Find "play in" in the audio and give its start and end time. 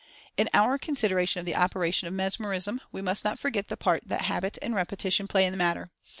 5.27-5.51